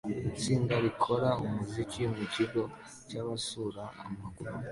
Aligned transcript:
Itsinda 0.29 0.73
rikora 0.83 1.29
umuziki 1.45 2.01
mukigo 2.15 2.61
cyabasura 3.07 3.83
amakuru 4.03 4.51